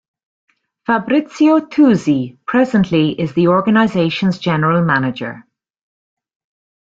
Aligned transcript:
Fabrizio 0.87 1.59
Tuzi 1.59 2.35
presently 2.47 3.09
is 3.11 3.35
the 3.35 3.49
organisation's 3.49 4.39
general 4.39 4.83
manager. 4.83 5.45